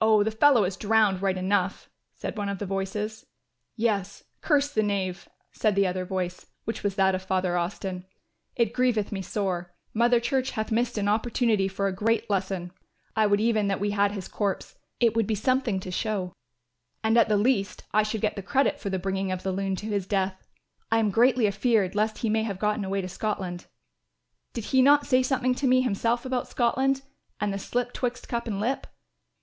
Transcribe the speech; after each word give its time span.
"Oh, 0.00 0.22
the 0.24 0.30
fellow 0.30 0.64
is 0.64 0.78
drowned 0.78 1.20
right 1.20 1.36
enough," 1.36 1.90
said 2.14 2.38
one 2.38 2.48
of 2.48 2.58
the 2.58 2.64
voices. 2.64 3.26
"Yes, 3.76 4.24
curse 4.40 4.72
the 4.72 4.82
knave," 4.82 5.28
said 5.52 5.74
the 5.74 5.86
other 5.86 6.06
voice, 6.06 6.46
which 6.64 6.82
was 6.82 6.94
that 6.94 7.14
of 7.14 7.22
Father 7.22 7.54
Austin. 7.58 8.06
"It 8.56 8.72
grieveth 8.72 9.12
me 9.12 9.20
sore. 9.20 9.74
Mother 9.92 10.20
Church 10.20 10.52
hath 10.52 10.72
missed 10.72 10.96
an 10.96 11.06
opportunity 11.06 11.68
for 11.68 11.86
a 11.86 11.92
great 11.92 12.30
lesson. 12.30 12.72
I 13.14 13.26
would 13.26 13.42
even 13.42 13.68
that 13.68 13.78
we 13.78 13.90
had 13.90 14.12
his 14.12 14.26
corpse, 14.26 14.78
it 15.00 15.14
would 15.14 15.26
be 15.26 15.34
something 15.34 15.80
to 15.80 15.90
show; 15.90 16.32
and 17.04 17.18
at 17.18 17.28
the 17.28 17.36
least 17.36 17.84
I 17.92 18.04
should 18.04 18.22
get 18.22 18.36
the 18.36 18.42
credit 18.42 18.80
for 18.80 18.88
the 18.88 18.98
bringing 18.98 19.30
of 19.30 19.42
the 19.42 19.52
loon 19.52 19.76
to 19.76 19.86
his 19.88 20.06
death. 20.06 20.48
I 20.90 20.98
am 20.98 21.10
greatly 21.10 21.46
afeared 21.46 21.94
lest 21.94 22.16
he 22.16 22.30
may 22.30 22.44
have 22.44 22.58
gotten 22.58 22.86
away 22.86 23.02
to 23.02 23.08
Scotland. 23.10 23.66
Did 24.54 24.64
he 24.72 24.80
not 24.80 25.04
say 25.06 25.22
something 25.22 25.54
to 25.56 25.66
me 25.66 25.82
himself 25.82 26.24
about 26.24 26.48
Scotland 26.48 27.02
and 27.38 27.52
the 27.52 27.58
slip 27.58 27.92
twixt 27.92 28.28
cup 28.30 28.46
and 28.46 28.60
lip? 28.60 28.86